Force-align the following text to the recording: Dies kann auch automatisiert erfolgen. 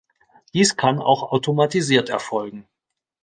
Dies 0.55 0.77
kann 0.77 0.97
auch 0.97 1.31
automatisiert 1.31 2.09
erfolgen. 2.09 2.67